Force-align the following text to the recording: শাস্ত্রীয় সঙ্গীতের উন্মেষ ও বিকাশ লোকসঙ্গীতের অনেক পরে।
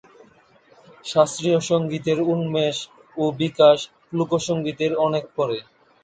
শাস্ত্রীয় 1.05 1.59
সঙ্গীতের 1.69 2.19
উন্মেষ 2.33 2.77
ও 3.17 3.33
বিকাশ 3.39 3.77
লোকসঙ্গীতের 4.13 4.91
অনেক 5.05 5.23
পরে। 5.37 5.57